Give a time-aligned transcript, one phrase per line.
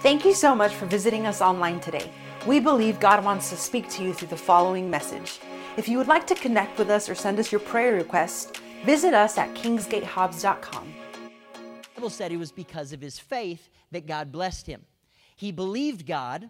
[0.00, 2.08] Thank you so much for visiting us online today.
[2.46, 5.40] We believe God wants to speak to you through the following message.
[5.76, 9.12] If you would like to connect with us or send us your prayer request, visit
[9.12, 10.94] us at kingsgatehobbs.com.
[11.52, 14.84] The Bible said it was because of his faith that God blessed him.
[15.34, 16.48] He believed God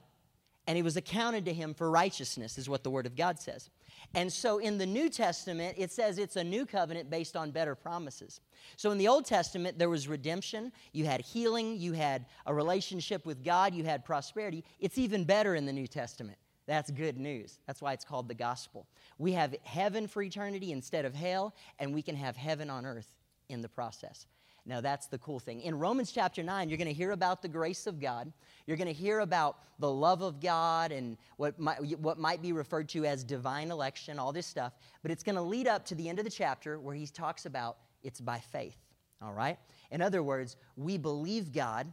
[0.69, 3.71] and it was accounted to him for righteousness, is what the Word of God says.
[4.15, 7.75] And so in the New Testament, it says it's a new covenant based on better
[7.75, 8.43] promises.
[8.77, 13.25] So in the Old Testament, there was redemption, you had healing, you had a relationship
[13.25, 14.63] with God, you had prosperity.
[14.79, 16.37] It's even better in the New Testament.
[16.67, 17.61] That's good news.
[17.67, 18.87] That's why it's called the gospel.
[19.17, 23.11] We have heaven for eternity instead of hell, and we can have heaven on earth
[23.49, 24.27] in the process.
[24.69, 25.63] Now, that's the cool thing.
[25.63, 28.31] In Romans chapter 9, you're going to hear about the grace of God.
[28.67, 32.53] You're going to hear about the love of God and what might, what might be
[32.53, 34.75] referred to as divine election, all this stuff.
[35.01, 37.47] But it's going to lead up to the end of the chapter where he talks
[37.47, 38.77] about it's by faith.
[39.23, 39.59] All right?
[39.91, 41.91] In other words, we believe God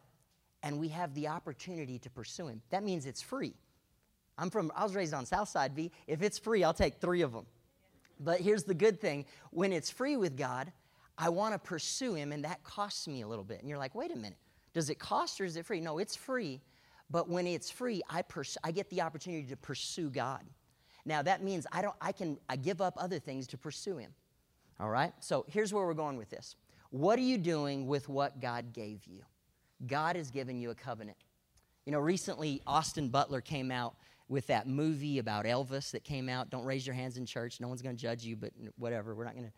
[0.61, 2.61] and we have the opportunity to pursue him.
[2.71, 3.53] That means it's free.
[4.37, 5.93] I'm from, I was raised on Southside V.
[6.07, 7.45] If it's free, I'll take three of them.
[8.19, 10.73] But here's the good thing when it's free with God,
[11.17, 13.59] I want to pursue him, and that costs me a little bit.
[13.59, 14.37] And you're like, wait a minute,
[14.73, 15.79] does it cost or is it free?
[15.79, 16.61] No, it's free.
[17.09, 20.43] But when it's free, I, pers- I get the opportunity to pursue God.
[21.05, 24.11] Now that means I don't I can I give up other things to pursue him.
[24.79, 25.13] All right?
[25.19, 26.55] So here's where we're going with this.
[26.89, 29.21] What are you doing with what God gave you?
[29.85, 31.17] God has given you a covenant.
[31.85, 33.95] You know, recently Austin Butler came out
[34.27, 36.49] with that movie about Elvis that came out.
[36.49, 37.61] Don't raise your hands in church.
[37.61, 39.13] No one's going to judge you, but whatever.
[39.13, 39.53] We're not going to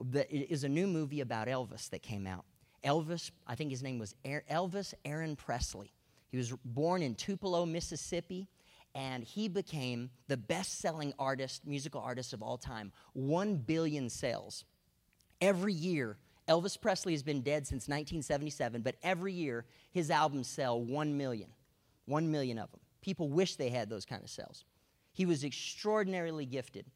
[0.00, 2.44] it is a new movie about Elvis that came out.
[2.84, 5.92] Elvis, I think his name was Elvis Aaron Presley.
[6.28, 8.48] He was born in Tupelo, Mississippi,
[8.94, 12.92] and he became the best selling artist, musical artist of all time.
[13.12, 14.64] One billion sales.
[15.40, 20.80] Every year, Elvis Presley has been dead since 1977, but every year his albums sell
[20.80, 21.50] one million.
[22.06, 22.80] One million of them.
[23.00, 24.64] People wish they had those kind of sales.
[25.12, 26.86] He was extraordinarily gifted.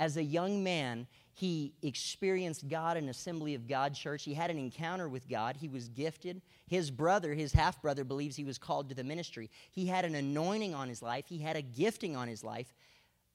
[0.00, 4.24] As a young man, he experienced God in Assembly of God church.
[4.24, 5.56] He had an encounter with God.
[5.56, 6.40] He was gifted.
[6.66, 9.50] His brother, his half brother, believes he was called to the ministry.
[9.70, 12.72] He had an anointing on his life, he had a gifting on his life,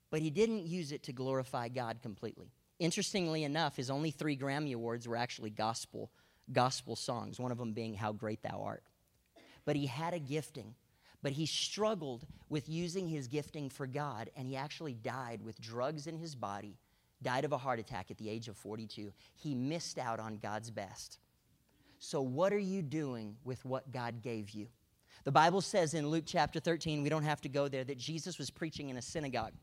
[0.09, 2.51] but he didn't use it to glorify God completely.
[2.79, 6.09] Interestingly enough, his only three Grammy Awards were actually gospel,
[6.51, 8.83] gospel songs, one of them being How Great Thou Art.
[9.65, 10.73] But he had a gifting
[11.25, 16.05] but he struggled with using his gifting for God, and he actually died with drugs
[16.05, 16.77] in his body
[17.23, 19.11] died of a heart attack at the age of 42.
[19.33, 21.17] He missed out on God's best.
[21.97, 24.67] So, what are you doing with what God gave you?
[25.23, 28.37] The Bible says in Luke chapter 13, we don't have to go there, that Jesus
[28.37, 29.53] was preaching in a synagogue.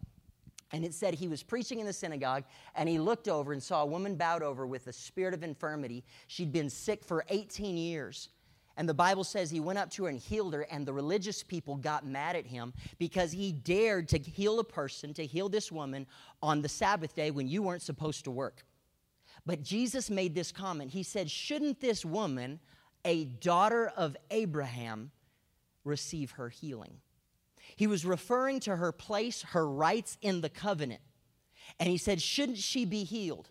[0.72, 2.42] And it said he was preaching in the synagogue,
[2.74, 6.02] and he looked over and saw a woman bowed over with a spirit of infirmity.
[6.26, 8.30] She'd been sick for 18 years.
[8.76, 11.42] And the Bible says he went up to her and healed her, and the religious
[11.42, 15.70] people got mad at him because he dared to heal a person, to heal this
[15.70, 16.06] woman
[16.42, 18.64] on the Sabbath day when you weren't supposed to work.
[19.44, 20.90] But Jesus made this comment.
[20.90, 22.60] He said, Shouldn't this woman,
[23.04, 25.10] a daughter of Abraham,
[25.84, 26.98] receive her healing?
[27.76, 31.00] He was referring to her place, her rights in the covenant.
[31.78, 33.50] And he said, Shouldn't she be healed?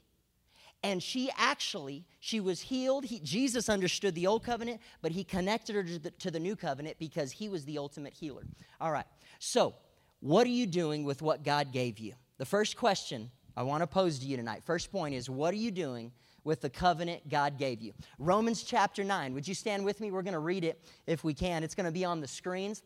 [0.83, 3.05] And she actually she was healed.
[3.05, 6.55] He, jesus understood the old covenant but he connected her to the, to the new
[6.55, 8.43] covenant because he was the ultimate healer.
[8.79, 9.05] All right.
[9.39, 9.75] So
[10.19, 12.13] what are you doing with what god gave you?
[12.37, 15.57] The first question i want to pose to you tonight first point is what are
[15.57, 16.11] you doing
[16.43, 17.93] with the covenant god gave you?
[18.17, 20.11] Romans chapter 9 would you stand with me?
[20.11, 21.63] We're going to read it if we can.
[21.63, 22.81] It's going to be on the screens.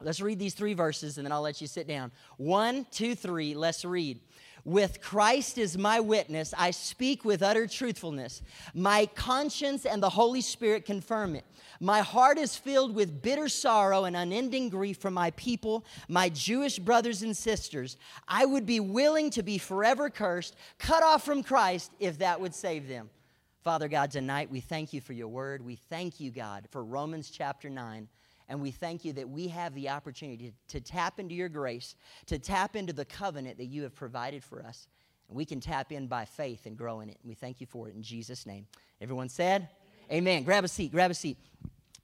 [0.00, 2.12] Let's read these three verses and then i'll let you sit down.
[2.36, 3.54] One two three.
[3.54, 4.20] Let's read
[4.64, 8.42] with Christ as my witness, I speak with utter truthfulness.
[8.74, 11.44] My conscience and the Holy Spirit confirm it.
[11.80, 16.78] My heart is filled with bitter sorrow and unending grief for my people, my Jewish
[16.78, 17.96] brothers and sisters.
[18.28, 22.54] I would be willing to be forever cursed, cut off from Christ, if that would
[22.54, 23.10] save them.
[23.64, 25.64] Father God, tonight we thank you for your word.
[25.64, 28.08] We thank you, God, for Romans chapter 9.
[28.48, 31.94] And we thank you that we have the opportunity to, tap into your grace,
[32.26, 34.88] to tap into the covenant that you have provided for us.
[35.28, 37.18] And we can tap in by faith and grow in it.
[37.22, 38.66] And we thank you for it in Jesus' name.
[39.00, 39.68] Everyone said,
[40.10, 40.18] Amen.
[40.18, 40.42] Amen.
[40.42, 41.38] Grab a seat, grab a seat.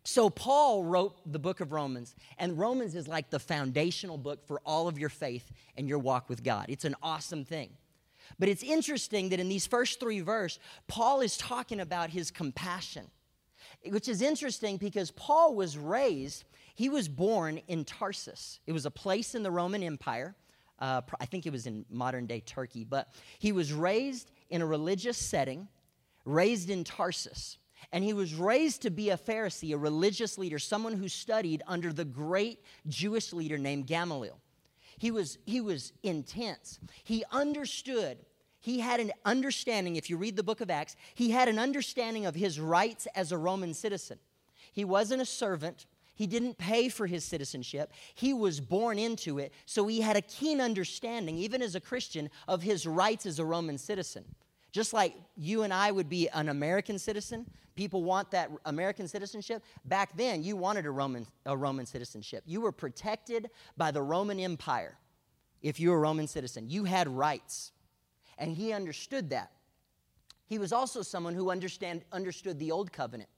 [0.05, 4.59] So, Paul wrote the book of Romans, and Romans is like the foundational book for
[4.65, 6.67] all of your faith and your walk with God.
[6.71, 7.71] It's an awesome thing.
[8.39, 13.11] But it's interesting that in these first three verses, Paul is talking about his compassion
[13.87, 16.45] which is interesting because Paul was raised,
[16.75, 18.61] he was born in Tarsus.
[18.67, 20.35] It was a place in the Roman Empire.
[20.79, 24.67] Uh, I think it was in modern day Turkey, but he was raised in a
[24.67, 25.69] religious setting,
[26.25, 27.59] raised in Tarsus.
[27.93, 31.93] And he was raised to be a Pharisee, a religious leader, someone who studied under
[31.93, 34.39] the great Jewish leader named Gamaliel.
[34.99, 36.81] He was, he was intense.
[37.05, 38.19] He understood,
[38.61, 42.27] he had an understanding, if you read the book of Acts, he had an understanding
[42.27, 44.19] of his rights as a Roman citizen.
[44.73, 45.87] He wasn't a servant,
[46.19, 47.93] he didn't pay for his citizenship.
[48.13, 49.53] He was born into it.
[49.67, 53.45] So he had a keen understanding, even as a Christian, of his rights as a
[53.45, 54.25] Roman citizen.
[54.73, 57.47] Just like you and I would be an American citizen,
[57.77, 59.63] people want that American citizenship.
[59.85, 62.43] Back then, you wanted a Roman, a Roman citizenship.
[62.47, 64.99] You were protected by the Roman Empire
[65.63, 66.69] if you were a Roman citizen.
[66.69, 67.71] You had rights.
[68.39, 69.51] And he understood that.
[70.47, 73.29] He was also someone who understand, understood the Old Covenant.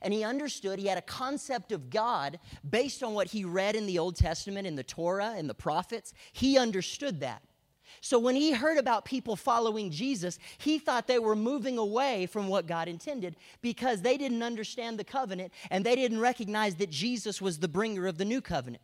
[0.00, 3.86] And he understood, he had a concept of God based on what he read in
[3.86, 6.14] the Old Testament, in the Torah, in the prophets.
[6.32, 7.42] He understood that.
[8.00, 12.48] So when he heard about people following Jesus, he thought they were moving away from
[12.48, 17.40] what God intended because they didn't understand the covenant and they didn't recognize that Jesus
[17.40, 18.82] was the bringer of the new covenant.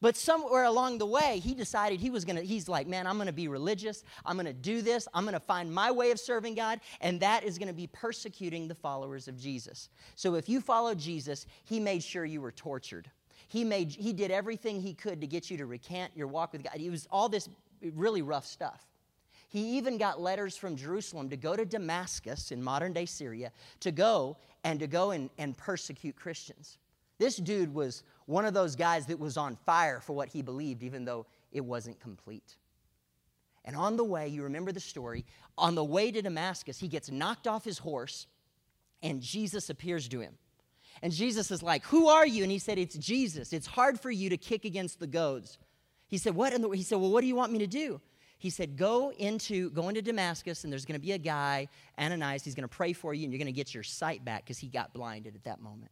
[0.00, 3.32] But somewhere along the way, he decided he was gonna, he's like, man, I'm gonna
[3.32, 4.04] be religious.
[4.24, 5.08] I'm gonna do this.
[5.12, 8.74] I'm gonna find my way of serving God, and that is gonna be persecuting the
[8.74, 9.88] followers of Jesus.
[10.14, 13.10] So if you follow Jesus, he made sure you were tortured.
[13.48, 16.62] He, made, he did everything he could to get you to recant your walk with
[16.62, 16.76] God.
[16.76, 17.48] It was all this
[17.94, 18.84] really rough stuff.
[19.48, 23.50] He even got letters from Jerusalem to go to Damascus in modern day Syria
[23.80, 26.76] to go and to go and, and persecute Christians.
[27.18, 30.82] This dude was one of those guys that was on fire for what he believed,
[30.82, 32.56] even though it wasn't complete.
[33.64, 35.24] And on the way, you remember the story,
[35.56, 38.26] on the way to Damascus, he gets knocked off his horse,
[39.02, 40.34] and Jesus appears to him.
[41.00, 42.42] And Jesus is like, Who are you?
[42.42, 43.54] And he said, It's Jesus.
[43.54, 45.56] It's hard for you to kick against the goads.
[46.06, 46.52] He said, What?
[46.74, 47.98] He said, Well, what do you want me to do?
[48.36, 52.44] He said, Go into, go into Damascus, and there's going to be a guy, Ananias,
[52.44, 54.58] he's going to pray for you, and you're going to get your sight back because
[54.58, 55.90] he got blinded at that moment.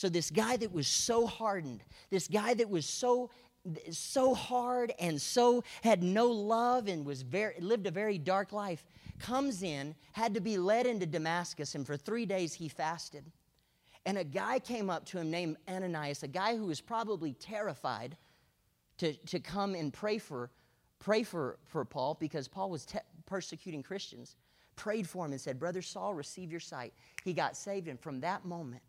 [0.00, 3.28] So, this guy that was so hardened, this guy that was so
[3.90, 8.82] so hard and so had no love and was very lived a very dark life
[9.18, 13.30] comes in had to be led into damascus and for three days he fasted.
[14.06, 18.16] And a guy came up to him named ananias a guy who was probably terrified
[18.96, 20.50] to, to come and pray for
[20.98, 24.36] pray for, for paul because paul was te- persecuting christians
[24.76, 26.94] prayed for him and said brother saul receive your sight.
[27.22, 28.82] He got saved and from that moment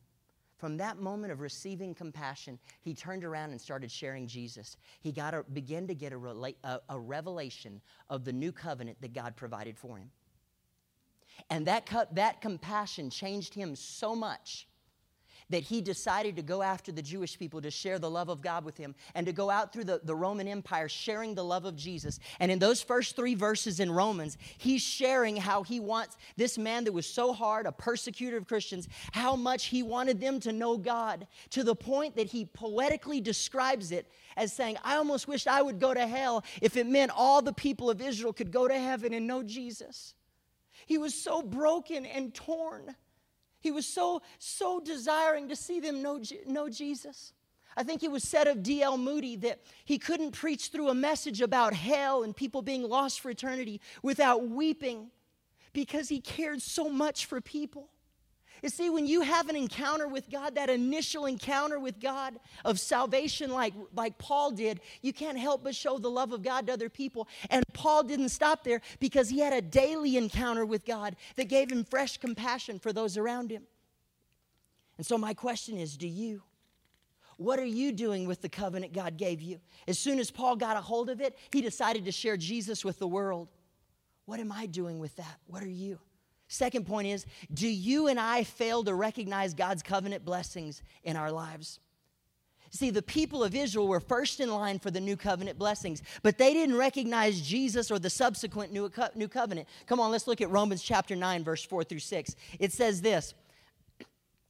[0.62, 4.78] from that moment of receiving compassion, he turned around and started sharing Jesus.
[5.00, 7.82] He got a, began to get a, rela- a, a revelation
[8.12, 10.12] of the new covenant that God provided for him.
[11.50, 14.68] And that, that compassion changed him so much
[15.52, 18.66] that he decided to go after the Jewish people to share the love of God
[18.66, 21.76] with him and to go out through the, the Roman Empire sharing the love of
[21.76, 22.20] Jesus.
[22.40, 26.84] And in those first three verses in Romans, he's sharing how he wants this man
[26.86, 30.78] that was so hard, a persecutor of Christians, how much he wanted them to know
[30.78, 34.08] God to the point that he poetically describes it
[34.38, 37.54] as saying, I almost wished I would go to hell if it meant all the
[37.54, 40.16] people of Israel could go to heaven and know Jesus.
[40.86, 42.96] He was so broken and torn
[43.62, 47.34] he was so, so desiring to see them know, know Jesus.
[47.78, 48.98] I think it was said of D.L.
[48.98, 53.30] Moody that he couldn't preach through a message about hell and people being lost for
[53.30, 55.10] eternity without weeping
[55.72, 57.90] because he cared so much for people.
[58.62, 62.80] You see, when you have an encounter with God, that initial encounter with God of
[62.80, 66.74] salvation, like, like Paul did, you can't help but show the love of God to
[66.74, 67.28] other people.
[67.50, 71.72] And Paul didn't stop there because he had a daily encounter with God that gave
[71.72, 73.64] him fresh compassion for those around him.
[74.98, 76.44] And so, my question is do you?
[77.38, 79.60] What are you doing with the covenant God gave you?
[79.88, 83.00] As soon as Paul got a hold of it, he decided to share Jesus with
[83.00, 83.48] the world.
[84.26, 85.40] What am I doing with that?
[85.48, 85.98] What are you?
[86.52, 91.32] Second point is do you and I fail to recognize God's covenant blessings in our
[91.32, 91.80] lives?
[92.72, 96.38] See, the people of Israel were first in line for the new covenant blessings, but
[96.38, 99.70] they didn't recognize Jesus or the subsequent new, co- new covenant.
[99.88, 102.36] Come on, let's look at Romans chapter 9, verse 4 through 6.
[102.60, 103.34] It says this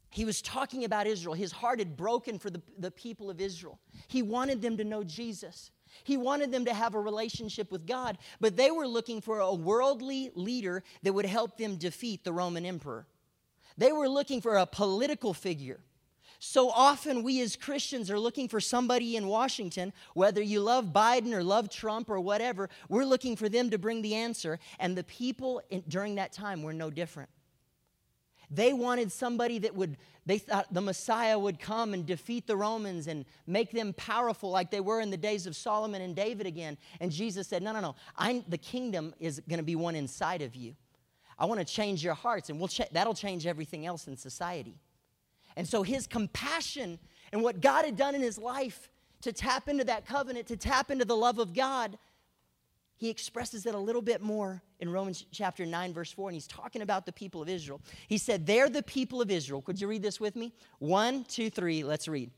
[0.10, 1.36] He was talking about Israel.
[1.36, 3.80] His heart had broken for the, the people of Israel.
[4.08, 5.70] He wanted them to know Jesus.
[6.04, 9.54] He wanted them to have a relationship with God, but they were looking for a
[9.54, 13.08] worldly leader that would help them defeat the Roman emperor.
[13.78, 15.80] They were looking for a political figure.
[16.44, 21.34] So often, we as Christians are looking for somebody in Washington, whether you love Biden
[21.34, 24.60] or love Trump or whatever, we're looking for them to bring the answer.
[24.80, 27.30] And the people in, during that time were no different.
[28.54, 33.08] They wanted somebody that would, they thought the Messiah would come and defeat the Romans
[33.08, 36.78] and make them powerful like they were in the days of Solomon and David again.
[37.00, 37.96] And Jesus said, No, no, no.
[38.18, 40.76] I'm, the kingdom is going to be one inside of you.
[41.40, 44.76] I want to change your hearts, and we'll ch- that'll change everything else in society.
[45.56, 47.00] And so his compassion
[47.32, 48.90] and what God had done in his life
[49.22, 51.98] to tap into that covenant, to tap into the love of God,
[53.02, 56.46] he expresses it a little bit more in Romans chapter 9, verse 4, and he's
[56.46, 57.82] talking about the people of Israel.
[58.08, 59.60] He said, They're the people of Israel.
[59.60, 60.54] Could you read this with me?
[60.78, 62.30] One, two, three, let's read.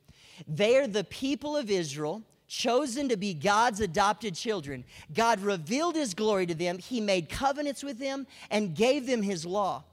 [0.48, 4.86] They're the people of Israel, chosen to be God's adopted children.
[5.14, 9.46] God revealed his glory to them, he made covenants with them, and gave them his
[9.46, 9.84] law.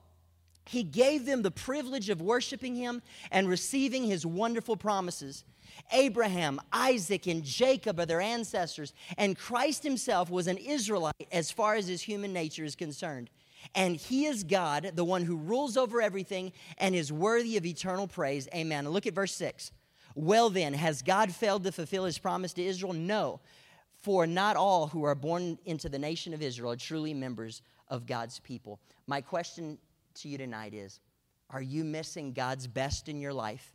[0.66, 5.44] He gave them the privilege of worshiping him and receiving his wonderful promises.
[5.92, 11.74] Abraham, Isaac, and Jacob are their ancestors, and Christ himself was an Israelite as far
[11.74, 13.30] as his human nature is concerned.
[13.74, 18.06] And he is God, the one who rules over everything and is worthy of eternal
[18.06, 18.48] praise.
[18.54, 18.88] Amen.
[18.88, 19.72] look at verse 6.
[20.14, 22.92] Well, then, has God failed to fulfill his promise to Israel?
[22.92, 23.40] No,
[24.02, 28.06] for not all who are born into the nation of Israel are truly members of
[28.06, 28.80] God's people.
[29.06, 29.78] My question
[30.22, 31.00] to you tonight is
[31.50, 33.74] Are you missing God's best in your life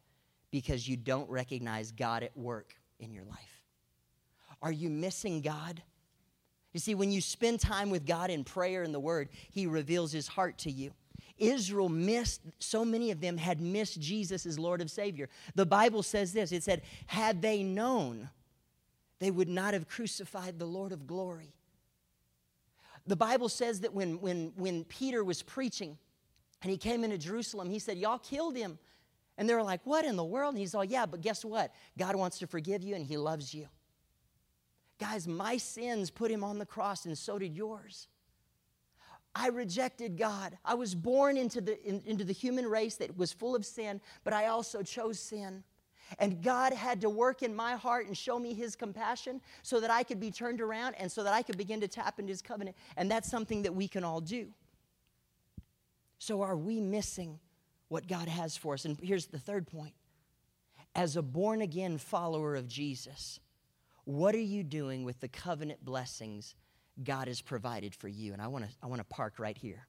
[0.52, 3.62] because you don't recognize God at work in your life?
[4.62, 5.82] Are you missing God?
[6.74, 10.12] You see, when you spend time with God in prayer and the Word, He reveals
[10.12, 10.92] His heart to you.
[11.38, 15.30] Israel missed, so many of them had missed Jesus as Lord of Savior.
[15.56, 18.30] The Bible says this it said, had they known,
[19.20, 21.54] they would not have crucified the Lord of glory.
[23.08, 25.98] The Bible says that when, when, when Peter was preaching
[26.66, 28.80] and he came into Jerusalem, he said, Y'all killed him.
[29.38, 30.56] And they were like, What in the world?
[30.56, 31.72] And he's all, Yeah, but guess what?
[31.96, 33.68] God wants to forgive you and he loves you.
[35.00, 38.08] Guys, my sins put him on the cross, and so did yours.
[39.36, 40.58] I rejected God.
[40.66, 44.02] I was born into the, in, into the human race that was full of sin,
[44.24, 45.64] but I also chose sin.
[46.18, 49.92] And God had to work in my heart and show me His compassion so that
[49.92, 52.42] I could be turned around and so that I could begin to tap into His
[52.42, 52.76] covenant.
[52.98, 54.48] And that's something that we can all do.
[56.18, 57.40] So, are we missing
[57.88, 58.86] what God has for us?
[58.86, 59.94] And here's the third point
[60.96, 63.40] as a born again follower of Jesus,
[64.06, 66.56] what are you doing with the covenant blessings
[67.04, 68.34] God has provided for you.
[68.34, 69.88] And I want to I want to park right here.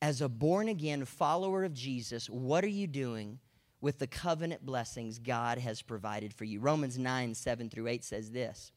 [0.00, 3.38] As a born again follower of Jesus, what are you doing
[3.80, 6.58] with the covenant blessings God has provided for you?
[6.58, 8.72] Romans 9, 7 through 8 says this.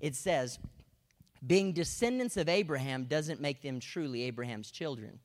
[0.00, 0.58] It says,
[1.46, 5.20] being descendants of Abraham doesn't make them truly Abraham's children.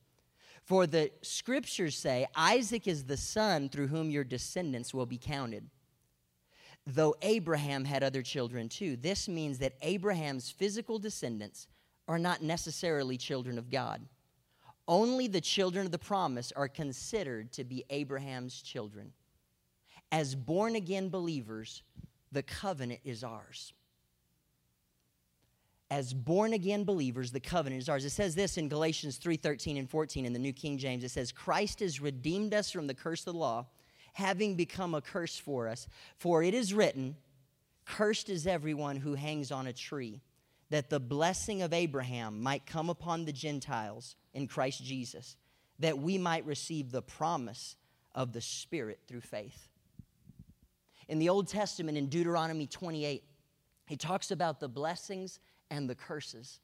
[0.66, 5.70] For the scriptures say, Isaac is the son through whom your descendants will be counted
[6.86, 8.96] though Abraham had other children too.
[8.96, 11.66] This means that Abraham's physical descendants
[12.06, 14.06] are not necessarily children of God.
[14.86, 19.12] Only the children of the promise are considered to be Abraham's children.
[20.12, 21.82] As born again believers,
[22.30, 23.72] the covenant is ours.
[25.90, 28.04] As born again believers, the covenant is ours.
[28.04, 31.04] It says this in Galatians 3.13 and 14 in the New King James.
[31.04, 33.66] It says, Christ has redeemed us from the curse of the law
[34.16, 35.86] having become a curse for us.
[36.16, 37.16] For it is written,
[37.84, 40.22] Cursed is everyone who hangs on a tree,
[40.70, 45.36] that the blessing of Abraham might come upon the Gentiles in Christ Jesus,
[45.80, 47.76] that we might receive the promise
[48.14, 49.68] of the Spirit through faith.
[51.08, 53.22] In the Old Testament, in Deuteronomy 28,
[53.86, 56.60] he talks about the blessings and the curses.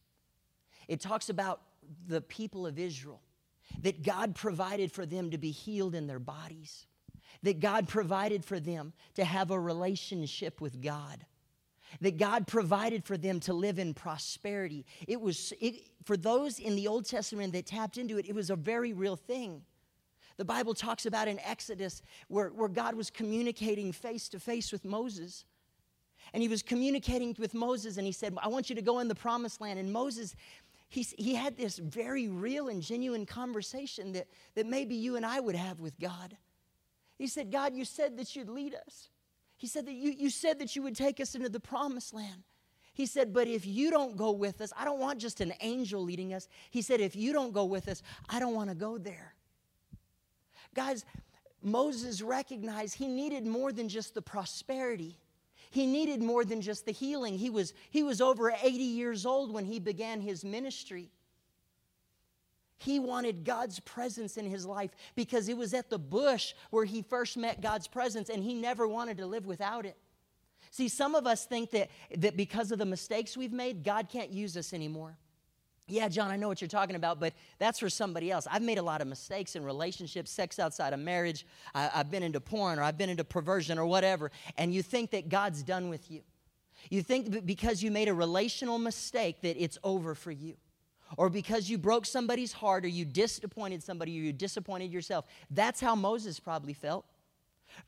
[0.88, 1.60] It talks about
[2.06, 3.20] the people of Israel,
[3.82, 6.86] that God provided for them to be healed in their bodies
[7.42, 11.24] that God provided for them to have a relationship with God,
[12.00, 14.86] that God provided for them to live in prosperity.
[15.06, 18.50] It was, it, for those in the Old Testament that tapped into it, it was
[18.50, 19.62] a very real thing.
[20.36, 24.84] The Bible talks about in Exodus where, where God was communicating face to face with
[24.84, 25.44] Moses.
[26.32, 29.08] And he was communicating with Moses, and he said, I want you to go in
[29.08, 29.78] the promised land.
[29.78, 30.34] And Moses,
[30.88, 35.40] he, he had this very real and genuine conversation that, that maybe you and I
[35.40, 36.36] would have with God.
[37.18, 39.08] He said, God, you said that you'd lead us.
[39.56, 42.42] He said that you, you said that you would take us into the promised land.
[42.94, 46.02] He said, But if you don't go with us, I don't want just an angel
[46.02, 46.48] leading us.
[46.70, 49.34] He said, If you don't go with us, I don't want to go there.
[50.74, 51.04] Guys,
[51.62, 55.16] Moses recognized he needed more than just the prosperity.
[55.72, 57.38] He needed more than just the healing.
[57.38, 61.08] He was, he was over 80 years old when he began his ministry.
[62.76, 67.00] He wanted God's presence in his life because it was at the bush where he
[67.00, 69.96] first met God's presence and he never wanted to live without it.
[70.70, 71.88] See, some of us think that,
[72.18, 75.16] that because of the mistakes we've made, God can't use us anymore.
[75.88, 78.46] Yeah, John, I know what you're talking about, but that's for somebody else.
[78.50, 81.44] I've made a lot of mistakes in relationships, sex outside of marriage.
[81.74, 85.10] I, have been into porn or I've been into perversion or whatever, and you think
[85.10, 86.22] that God's done with you.
[86.90, 90.56] You think because you made a relational mistake that it's over for you.
[91.18, 95.26] or because you broke somebody's heart or you disappointed somebody or you disappointed yourself.
[95.50, 97.04] That's how Moses probably felt.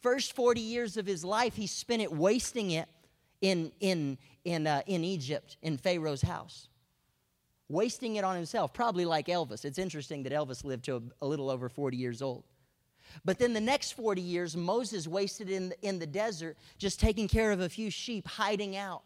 [0.01, 2.89] First 40 years of his life, he spent it wasting it
[3.41, 6.69] in, in, in, uh, in Egypt, in Pharaoh's house.
[7.69, 9.65] Wasting it on himself, probably like Elvis.
[9.65, 12.45] It's interesting that Elvis lived to a, a little over 40 years old.
[13.25, 17.29] But then the next 40 years, Moses wasted in the, in the desert just taking
[17.29, 19.03] care of a few sheep, hiding out.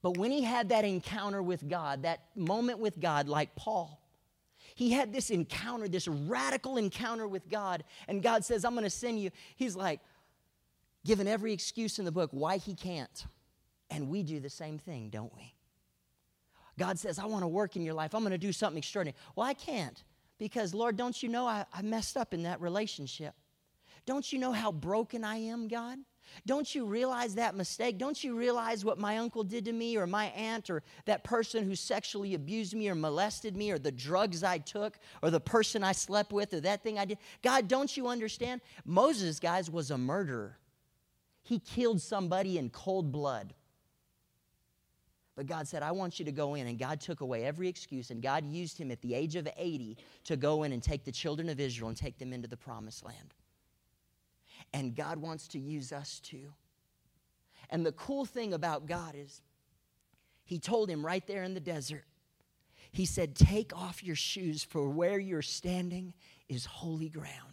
[0.00, 4.00] But when he had that encounter with God, that moment with God, like Paul,
[4.74, 8.90] he had this encounter, this radical encounter with God, and God says, I'm going to
[8.90, 9.30] send you.
[9.54, 10.00] He's like,
[11.04, 13.26] given every excuse in the book why he can't.
[13.90, 15.54] And we do the same thing, don't we?
[16.78, 18.14] God says, I want to work in your life.
[18.14, 19.16] I'm going to do something extraordinary.
[19.36, 20.02] Well, I can't
[20.38, 23.34] because, Lord, don't you know I, I messed up in that relationship?
[24.06, 25.98] Don't you know how broken I am, God?
[26.46, 27.98] Don't you realize that mistake?
[27.98, 31.64] Don't you realize what my uncle did to me, or my aunt, or that person
[31.64, 35.84] who sexually abused me, or molested me, or the drugs I took, or the person
[35.84, 37.18] I slept with, or that thing I did?
[37.42, 38.60] God, don't you understand?
[38.84, 40.58] Moses, guys, was a murderer.
[41.42, 43.52] He killed somebody in cold blood.
[45.42, 46.68] But God said, I want you to go in.
[46.68, 48.12] And God took away every excuse.
[48.12, 51.10] And God used him at the age of 80 to go in and take the
[51.10, 53.34] children of Israel and take them into the promised land.
[54.72, 56.52] And God wants to use us too.
[57.70, 59.42] And the cool thing about God is,
[60.44, 62.04] He told him right there in the desert,
[62.92, 66.14] He said, Take off your shoes, for where you're standing
[66.48, 67.51] is holy ground.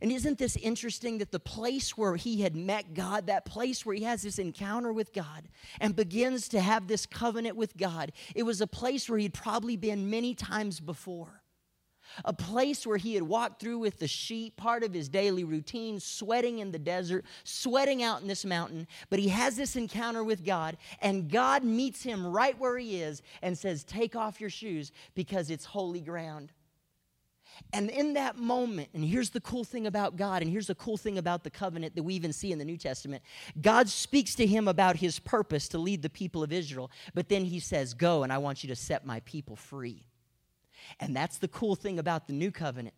[0.00, 3.94] And isn't this interesting that the place where he had met God, that place where
[3.94, 5.48] he has this encounter with God
[5.80, 9.76] and begins to have this covenant with God, it was a place where he'd probably
[9.76, 11.40] been many times before
[12.24, 16.00] a place where he had walked through with the sheep, part of his daily routine,
[16.00, 18.86] sweating in the desert, sweating out in this mountain.
[19.08, 23.22] But he has this encounter with God, and God meets him right where he is
[23.42, 26.52] and says, Take off your shoes because it's holy ground.
[27.72, 30.96] And in that moment, and here's the cool thing about God, and here's the cool
[30.96, 33.22] thing about the covenant that we even see in the New Testament
[33.60, 37.44] God speaks to him about his purpose to lead the people of Israel, but then
[37.44, 40.06] he says, Go, and I want you to set my people free.
[40.98, 42.94] And that's the cool thing about the new covenant.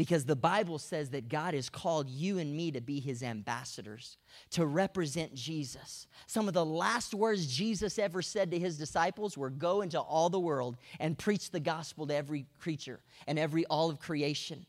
[0.00, 4.16] Because the Bible says that God has called you and me to be his ambassadors,
[4.52, 6.06] to represent Jesus.
[6.26, 10.30] Some of the last words Jesus ever said to his disciples were go into all
[10.30, 14.64] the world and preach the gospel to every creature and every all of creation.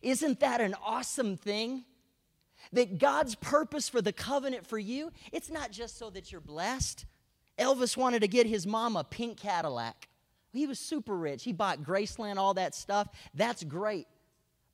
[0.00, 1.84] Isn't that an awesome thing?
[2.72, 7.04] That God's purpose for the covenant for you, it's not just so that you're blessed.
[7.58, 10.08] Elvis wanted to get his mom a pink Cadillac.
[10.52, 11.42] He was super rich.
[11.42, 13.08] He bought Graceland, all that stuff.
[13.34, 14.06] That's great.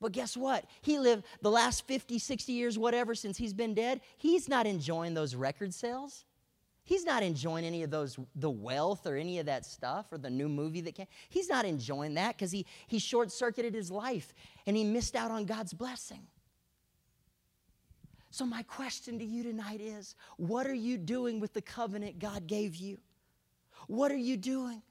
[0.00, 0.64] But guess what?
[0.80, 4.00] He lived the last 50, 60 years, whatever, since he's been dead.
[4.16, 6.24] He's not enjoying those record sales.
[6.84, 10.30] He's not enjoying any of those, the wealth or any of that stuff or the
[10.30, 11.06] new movie that came.
[11.28, 14.32] He's not enjoying that because he, he short circuited his life
[14.66, 16.26] and he missed out on God's blessing.
[18.30, 22.46] So, my question to you tonight is what are you doing with the covenant God
[22.46, 22.98] gave you?
[23.86, 24.82] What are you doing?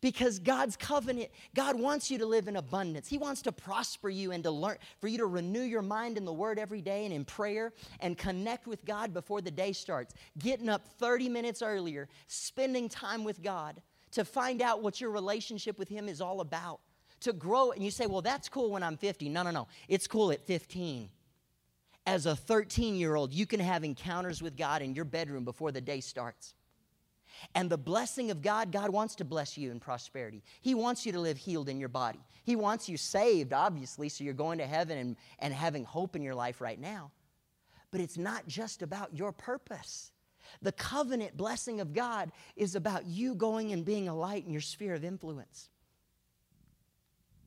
[0.00, 3.08] Because God's covenant, God wants you to live in abundance.
[3.08, 6.24] He wants to prosper you and to learn, for you to renew your mind in
[6.24, 10.14] the Word every day and in prayer and connect with God before the day starts.
[10.38, 13.80] Getting up 30 minutes earlier, spending time with God
[14.12, 16.80] to find out what your relationship with Him is all about.
[17.22, 19.28] To grow, and you say, well, that's cool when I'm 50.
[19.28, 19.66] No, no, no.
[19.88, 21.10] It's cool at 15.
[22.06, 25.72] As a 13 year old, you can have encounters with God in your bedroom before
[25.72, 26.54] the day starts.
[27.54, 30.42] And the blessing of God, God wants to bless you in prosperity.
[30.60, 32.20] He wants you to live healed in your body.
[32.44, 36.22] He wants you saved, obviously, so you're going to heaven and, and having hope in
[36.22, 37.10] your life right now.
[37.90, 40.12] But it's not just about your purpose.
[40.62, 44.60] The covenant blessing of God is about you going and being a light in your
[44.60, 45.68] sphere of influence.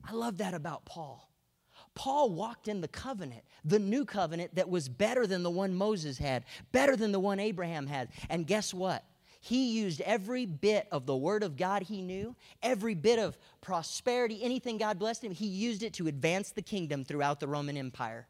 [0.04, 1.28] I love that about Paul.
[1.94, 6.18] Paul walked in the covenant, the new covenant that was better than the one Moses
[6.18, 8.10] had, better than the one Abraham had.
[8.30, 9.04] And guess what?
[9.44, 14.40] He used every bit of the Word of God he knew, every bit of prosperity,
[14.44, 18.28] anything God blessed him, he used it to advance the kingdom throughout the Roman Empire.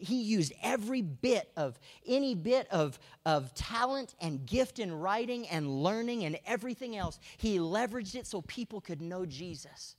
[0.00, 5.82] He used every bit of any bit of, of talent and gift in writing and
[5.82, 7.18] learning and everything else.
[7.38, 9.96] He leveraged it so people could know Jesus.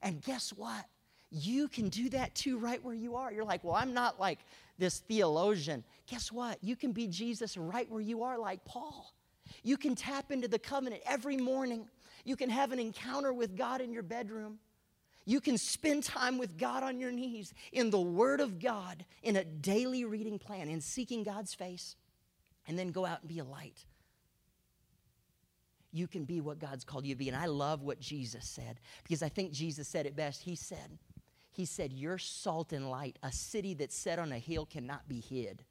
[0.00, 0.84] And guess what?
[1.30, 3.32] You can do that too, right where you are.
[3.32, 4.38] You're like, well, I'm not like
[4.78, 5.82] this theologian.
[6.06, 6.62] Guess what?
[6.62, 9.12] You can be Jesus right where you are, like Paul.
[9.66, 11.88] You can tap into the covenant every morning.
[12.24, 14.60] You can have an encounter with God in your bedroom.
[15.24, 19.34] You can spend time with God on your knees in the Word of God in
[19.34, 21.96] a daily reading plan in seeking God's face,
[22.68, 23.84] and then go out and be a light.
[25.92, 27.28] you can be what God's called you to be.
[27.28, 30.42] And I love what Jesus said because I think Jesus said it best.
[30.42, 30.98] He said,
[31.50, 33.18] He said, You're salt and light.
[33.24, 35.64] A city that's set on a hill cannot be hid.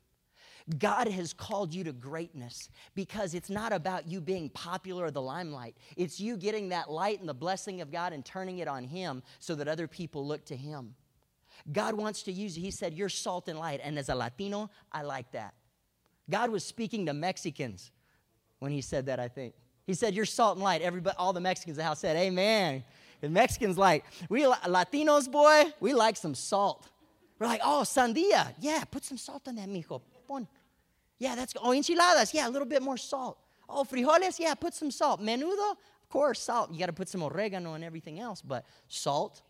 [0.80, 5.21] God has called you to greatness because it's not about you being popular or the
[5.21, 5.75] limelight.
[5.95, 9.21] It's you getting that light and the blessing of God and turning it on Him
[9.39, 10.95] so that other people look to Him.
[11.71, 12.63] God wants to use you.
[12.63, 13.80] He said, You're salt and light.
[13.84, 15.54] And as a Latino, I like that.
[16.30, 17.91] God was speaking to Mexicans
[18.58, 19.54] when He said that, I think.
[19.86, 20.82] He said, You're salt and light.
[20.82, 22.84] Everybody, all the Mexicans in the house said, Amen.
[23.21, 26.89] The Mexicans like, we Latinos, boy, we like some salt.
[27.39, 28.54] We're like, oh, sandia.
[28.60, 30.01] Yeah, put some salt on that, mijo.
[30.27, 30.47] Pon.
[31.19, 32.33] Yeah, that's Oh, enchiladas.
[32.33, 33.38] Yeah, a little bit more salt.
[33.69, 34.39] Oh, frijoles.
[34.39, 35.21] Yeah, put some salt.
[35.21, 35.71] Menudo.
[35.71, 36.71] Of course, salt.
[36.71, 39.41] You got to put some oregano and everything else, but salt.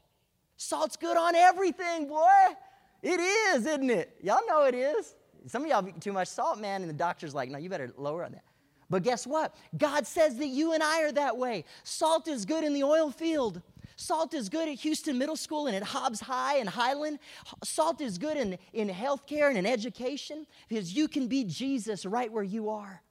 [0.58, 2.56] Salt's good on everything, boy.
[3.02, 4.16] It is, isn't it?
[4.22, 5.16] Y'all know it is.
[5.48, 7.92] Some of y'all eat too much salt, man, and the doctor's like, no, you better
[7.98, 8.44] lower on that.
[8.90, 9.56] But guess what?
[9.78, 11.66] God says that you and I are that way.
[11.84, 13.62] Salt is good in the oil field.
[13.98, 17.20] Salt is good at Houston Middle School and at Hobbs High and Highland.
[17.64, 22.32] Salt is good in, in healthcare and in education because you can be Jesus right
[22.32, 23.02] where you are.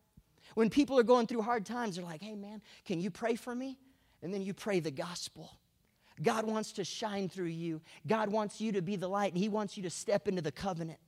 [0.55, 3.55] When people are going through hard times, they're like, hey, man, can you pray for
[3.55, 3.79] me?
[4.23, 5.59] And then you pray the gospel.
[6.23, 7.81] God wants to shine through you.
[8.07, 10.53] God wants you to be the light, and He wants you to step into the
[10.53, 11.01] covenant.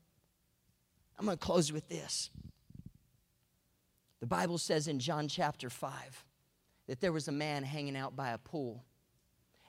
[1.19, 2.31] I'm going to close with this.
[4.21, 6.25] The Bible says in John chapter 5
[6.89, 8.85] that there was a man hanging out by a pool.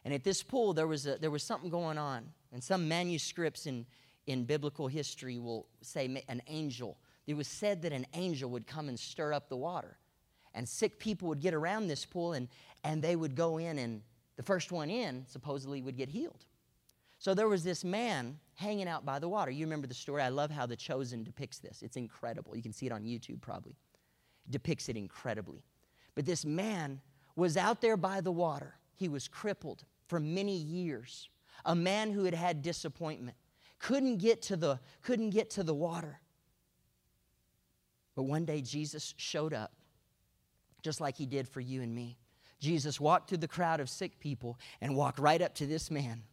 [0.07, 2.23] And at this pool, there was, a, there was something going on.
[2.53, 3.85] And some manuscripts in,
[4.25, 6.97] in biblical history will say an angel.
[7.27, 9.97] It was said that an angel would come and stir up the water.
[10.53, 12.47] And sick people would get around this pool and,
[12.85, 14.01] and they would go in, and
[14.37, 16.45] the first one in supposedly would get healed.
[17.19, 19.51] So there was this man hanging out by the water.
[19.51, 20.21] You remember the story.
[20.21, 21.81] I love how The Chosen depicts this.
[21.81, 22.55] It's incredible.
[22.55, 23.75] You can see it on YouTube probably
[24.49, 25.65] depicts it incredibly.
[26.15, 27.01] But this man
[27.35, 28.75] was out there by the water.
[28.95, 31.29] He was crippled for many years.
[31.65, 33.37] A man who had had disappointment.
[33.79, 36.19] Couldn't get to the, couldn't get to the water.
[38.15, 39.73] But one day Jesus showed up,
[40.81, 42.17] just like he did for you and me.
[42.59, 46.23] Jesus walked through the crowd of sick people and walked right up to this man.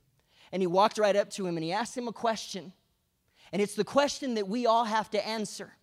[0.52, 2.72] And he walked right up to him and he asked him a question.
[3.52, 5.74] And it's the question that we all have to answer.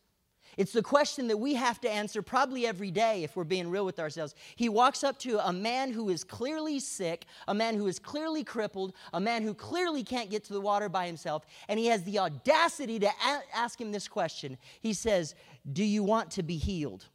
[0.58, 3.86] It's the question that we have to answer probably every day if we're being real
[3.86, 4.36] with ourselves.
[4.56, 8.44] He walks up to a man who is clearly sick, a man who is clearly
[8.44, 12.04] crippled, a man who clearly can't get to the water by himself, and he has
[12.04, 14.58] the audacity to a- ask him this question.
[14.82, 15.36] He says,
[15.72, 17.06] Do you want to be healed?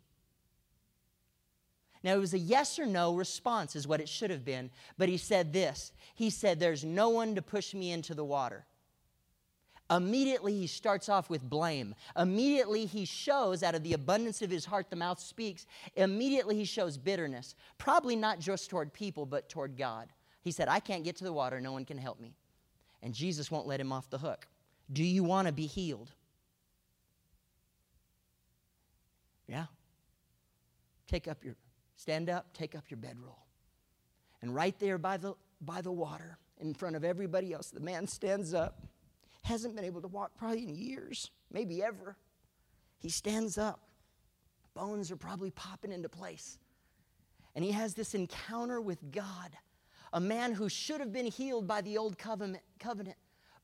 [2.02, 5.08] Now, it was a yes or no response, is what it should have been, but
[5.08, 8.64] he said this He said, There's no one to push me into the water.
[9.90, 11.94] Immediately, he starts off with blame.
[12.16, 15.66] Immediately, he shows out of the abundance of his heart, the mouth speaks.
[15.94, 20.08] Immediately, he shows bitterness, probably not just toward people, but toward God.
[20.42, 22.34] He said, I can't get to the water, no one can help me.
[23.02, 24.48] And Jesus won't let him off the hook.
[24.92, 26.10] Do you want to be healed?
[29.46, 29.66] Yeah.
[31.06, 31.54] Take up your,
[31.94, 33.38] stand up, take up your bedroll.
[34.42, 38.06] And right there by the, by the water, in front of everybody else, the man
[38.06, 38.82] stands up
[39.46, 42.16] hasn't been able to walk probably in years, maybe ever.
[42.98, 43.80] He stands up.
[44.74, 46.58] Bones are probably popping into place.
[47.54, 49.56] And he has this encounter with God,
[50.12, 53.16] a man who should have been healed by the old covenant, covenant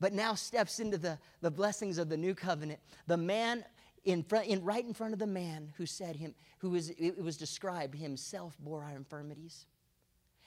[0.03, 2.81] but now steps into the, the blessings of the new covenant.
[3.07, 3.64] The man
[4.05, 7.23] in front, in, right in front of the man who said him, who was, it
[7.23, 9.66] was described himself bore our infirmities.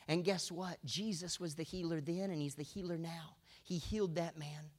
[0.10, 0.78] And guess what?
[0.84, 3.38] Jesus was the healer then, and he's the healer now.
[3.64, 4.72] He healed that man.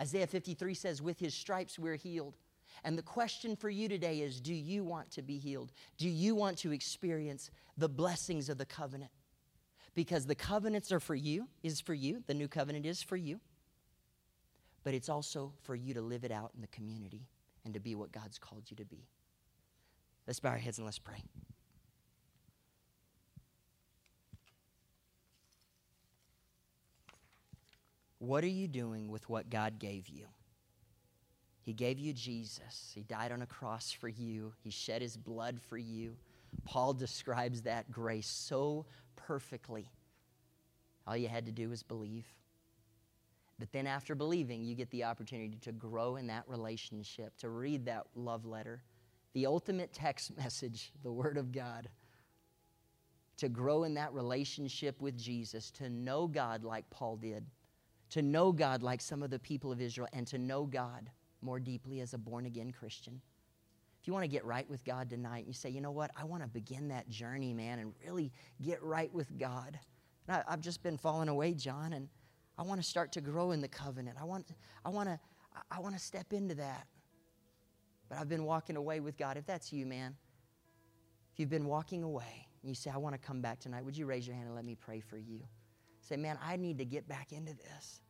[0.00, 2.36] Isaiah 53 says, With his stripes we're healed.
[2.84, 5.72] And the question for you today is Do you want to be healed?
[5.98, 9.10] Do you want to experience the blessings of the covenant?
[9.94, 12.22] Because the covenants are for you, is for you.
[12.26, 13.40] The new covenant is for you.
[14.82, 17.26] But it's also for you to live it out in the community
[17.64, 19.08] and to be what God's called you to be.
[20.26, 21.22] Let's bow our heads and let's pray.
[28.20, 30.26] What are you doing with what God gave you?
[31.62, 32.92] He gave you Jesus.
[32.94, 34.52] He died on a cross for you.
[34.62, 36.16] He shed his blood for you.
[36.64, 38.84] Paul describes that grace so
[39.16, 39.90] perfectly.
[41.06, 42.26] All you had to do was believe.
[43.58, 47.86] But then, after believing, you get the opportunity to grow in that relationship, to read
[47.86, 48.82] that love letter,
[49.32, 51.88] the ultimate text message, the Word of God,
[53.38, 57.46] to grow in that relationship with Jesus, to know God like Paul did
[58.10, 61.10] to know God like some of the people of Israel, and to know God
[61.42, 63.20] more deeply as a born again Christian.
[64.00, 66.24] If you want to get right with God tonight, you say, you know what, I
[66.24, 69.78] want to begin that journey, man, and really get right with God.
[70.26, 72.08] And I, have just been falling away, John, and
[72.56, 74.16] I want to start to grow in the covenant.
[74.20, 74.46] I want,
[74.84, 75.18] I want to,
[75.70, 76.86] I want to step into that.
[78.08, 79.36] But I've been walking away with God.
[79.36, 80.16] If that's you, man,
[81.32, 83.96] if you've been walking away and you say, I want to come back tonight, would
[83.96, 85.42] you raise your hand and let me pray for you?
[86.00, 88.00] Say, man, I need to get back into this.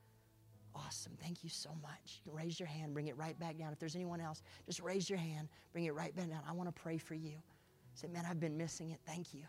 [0.75, 1.13] Awesome.
[1.21, 2.21] Thank you so much.
[2.25, 3.73] You raise your hand, bring it right back down.
[3.73, 6.43] If there's anyone else, just raise your hand, bring it right back down.
[6.49, 7.35] I want to pray for you.
[7.95, 9.01] Say, man, I've been missing it.
[9.05, 9.43] Thank you.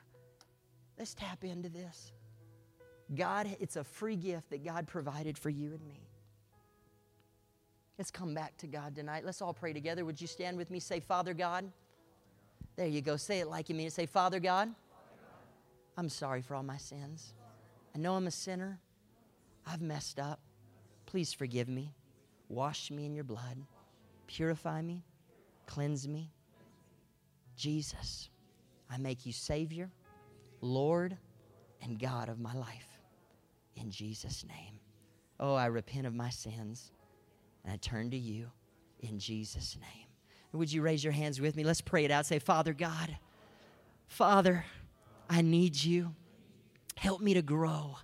[0.98, 2.12] Let's tap into this.
[3.16, 6.08] God, it's a free gift that God provided for you and me.
[7.98, 9.24] Let's come back to God tonight.
[9.26, 10.06] Let's all pray together.
[10.06, 10.80] Would you stand with me?
[10.80, 11.72] Say, Father God.
[12.78, 13.18] There you go.
[13.18, 13.94] Say it like you mean it.
[13.94, 14.70] Say, Father God,
[15.98, 17.34] I'm sorry for all my sins.
[17.94, 18.80] I know I'm a sinner.
[19.66, 20.40] I've messed up.
[21.06, 21.94] Please forgive me.
[22.50, 23.58] Wash me in your blood.
[24.28, 25.04] Purify me.
[25.66, 26.32] Cleanse me.
[27.56, 28.30] Jesus,
[28.90, 29.92] I make you Savior,
[30.62, 31.18] Lord,
[31.82, 33.00] and God of my life.
[33.76, 34.80] In Jesus' name.
[35.40, 36.92] Oh, I repent of my sins
[37.64, 38.52] and I turn to you
[39.00, 40.08] in Jesus' name.
[40.54, 41.64] would you raise your hands with me?
[41.64, 42.26] Let's pray it out.
[42.26, 43.18] Say, Father God,
[44.08, 44.66] Father,
[45.30, 46.14] I need you.
[47.02, 47.98] Help me to grow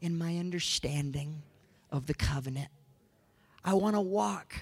[0.00, 1.42] in my understanding
[1.90, 2.70] of the covenant.
[3.62, 4.54] I want to walk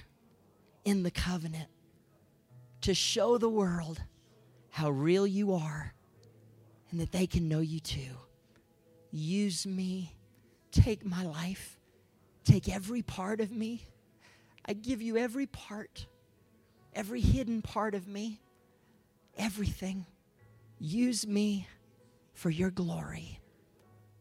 [0.84, 1.68] in the covenant
[2.80, 4.02] to show the world
[4.70, 5.94] how real you are
[6.90, 8.16] and that they can know you too.
[9.12, 10.16] Use me.
[10.72, 11.78] Take my life.
[12.42, 13.86] Take every part of me.
[14.66, 16.06] I give you every part,
[16.92, 18.40] every hidden part of me,
[19.38, 20.06] everything.
[20.80, 21.68] Use me
[22.32, 23.38] for your glory.